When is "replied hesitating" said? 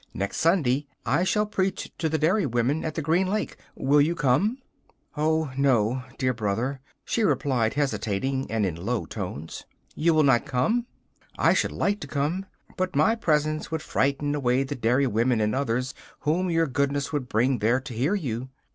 7.23-8.49